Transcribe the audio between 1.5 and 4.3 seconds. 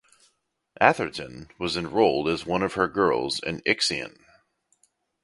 was enrolled as one of her girls in "Ixion".